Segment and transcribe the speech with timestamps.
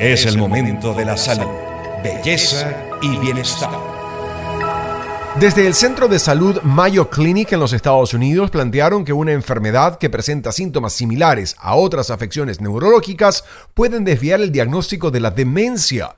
[0.00, 1.46] Es el momento de la salud,
[2.02, 3.70] belleza y bienestar.
[5.38, 9.96] Desde el Centro de Salud Mayo Clinic en los Estados Unidos plantearon que una enfermedad
[9.98, 13.44] que presenta síntomas similares a otras afecciones neurológicas
[13.74, 16.16] pueden desviar el diagnóstico de la demencia.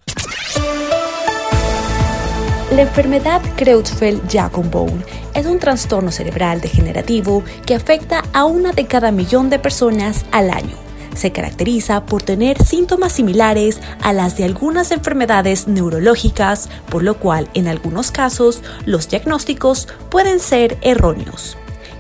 [2.73, 5.05] La enfermedad Creutzfeldt-Jakob-Bone
[5.35, 10.51] es un trastorno cerebral degenerativo que afecta a una de cada millón de personas al
[10.51, 10.86] año
[11.17, 17.49] se caracteriza por tener síntomas similares a las de algunas enfermedades neurológicas, por lo cual
[17.55, 21.57] en algunos casos los diagnósticos pueden ser erróneos.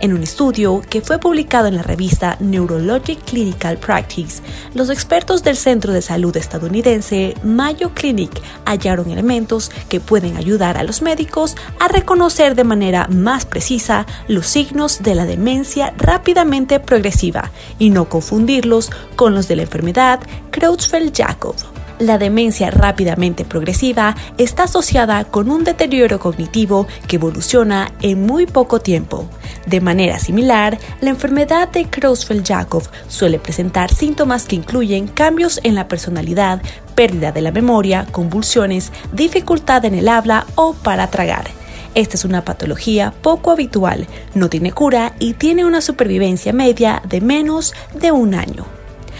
[0.06, 4.40] En un estudio que fue publicado en la revista Neurologic Clinical Practice,
[4.72, 8.30] los expertos del Centro de Salud estadounidense Mayo Clinic
[8.64, 14.46] hallaron elementos que pueden ayudar a los médicos a reconocer de manera más precisa los
[14.46, 17.50] signos de la demencia rápidamente progresiva
[17.80, 20.20] y no confundirlos con los de la enfermedad
[20.52, 21.85] Creutzfeldt-Jakob.
[21.98, 28.80] La demencia rápidamente progresiva está asociada con un deterioro cognitivo que evoluciona en muy poco
[28.80, 29.26] tiempo.
[29.66, 35.88] De manera similar, la enfermedad de Creutzfeldt-Jakob suele presentar síntomas que incluyen cambios en la
[35.88, 36.60] personalidad,
[36.94, 41.48] pérdida de la memoria, convulsiones, dificultad en el habla o para tragar.
[41.94, 47.22] Esta es una patología poco habitual, no tiene cura y tiene una supervivencia media de
[47.22, 48.75] menos de un año.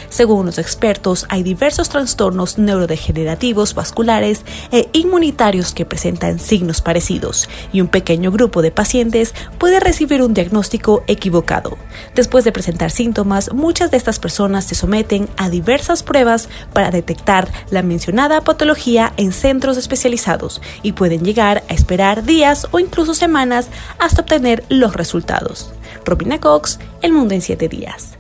[0.09, 7.81] Según los expertos, hay diversos trastornos neurodegenerativos vasculares e inmunitarios que presentan signos parecidos y
[7.81, 11.77] un pequeño grupo de pacientes puede recibir un diagnóstico equivocado.
[12.15, 17.49] Después de presentar síntomas, muchas de estas personas se someten a diversas pruebas para detectar
[17.71, 23.69] la mencionada patología en centros especializados y pueden llegar a esperar días o incluso semanas
[23.99, 25.73] hasta obtener los resultados.
[26.05, 28.19] Robina Cox, El Mundo en 7 días.